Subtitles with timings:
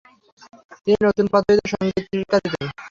[0.83, 2.65] তিনি নতুন পদ্ধতিতে সঙ্গীত শিক্ষা দিতেন।